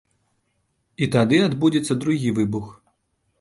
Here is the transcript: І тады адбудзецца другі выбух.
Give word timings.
І 1.05 1.07
тады 1.15 1.37
адбудзецца 1.49 1.99
другі 2.07 2.33
выбух. 2.41 2.73